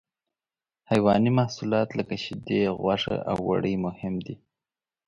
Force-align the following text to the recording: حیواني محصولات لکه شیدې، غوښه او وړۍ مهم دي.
حیواني 0.89 1.31
محصولات 1.39 1.89
لکه 1.97 2.15
شیدې، 2.23 2.61
غوښه 2.79 3.15
او 3.31 3.37
وړۍ 3.49 3.75
مهم 3.85 4.15
دي. 4.25 4.35